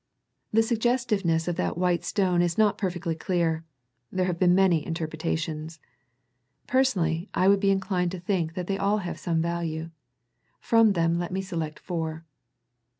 [0.51, 3.63] The sug gestiveness of that white stone is not perfectly clear.
[4.11, 5.79] There have been many interpretations.
[6.65, 9.91] Personally I would be inclined to think that they all have some value.
[10.59, 12.25] From them let me select four.